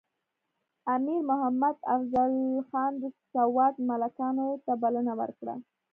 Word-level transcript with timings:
امیر 0.95 1.21
محمد 1.29 1.77
افضل 1.95 2.33
خان 2.69 2.91
د 3.01 3.03
سوات 3.33 3.75
ملکانو 3.89 4.47
ته 4.65 4.73
بلنه 4.81 5.13
ورکړه. 5.19 5.55